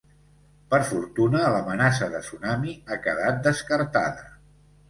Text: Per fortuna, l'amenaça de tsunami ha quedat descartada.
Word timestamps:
Per 0.73 0.79
fortuna, 0.91 1.43
l'amenaça 1.55 2.09
de 2.15 2.23
tsunami 2.29 2.75
ha 2.95 3.01
quedat 3.07 3.39
descartada. 3.49 4.27